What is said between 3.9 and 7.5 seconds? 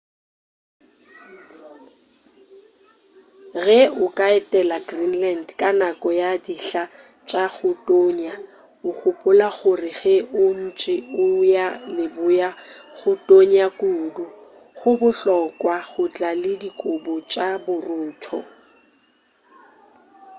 o ka etela greenland ka nako ya dihla tša